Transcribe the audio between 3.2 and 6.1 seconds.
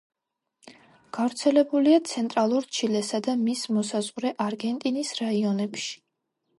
და მის მოსაზღვრე არგენტინის რაიონებში.